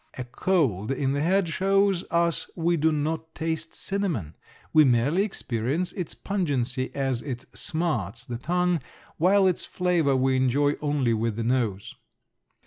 A 0.17 0.23
cold 0.23 0.91
in 0.91 1.13
the 1.13 1.21
head 1.21 1.47
shows 1.49 2.03
us 2.09 2.49
we 2.55 2.75
do 2.75 2.91
not 2.91 3.35
taste 3.35 3.75
cinnamon, 3.75 4.35
we 4.73 4.83
merely 4.83 5.21
experience 5.21 5.91
its 5.91 6.15
pungency 6.15 6.89
as 6.95 7.21
it 7.21 7.45
smarts 7.53 8.25
the 8.25 8.39
tongue 8.39 8.81
while 9.17 9.45
its 9.45 9.63
flavor 9.63 10.15
we 10.15 10.35
enjoy 10.37 10.73
only 10.81 11.13
with 11.13 11.35
the 11.35 11.43
nose. 11.43 11.93